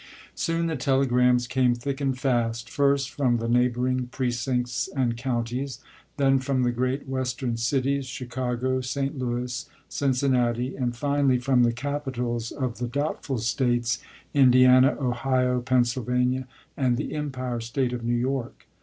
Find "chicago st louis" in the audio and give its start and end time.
8.07-9.69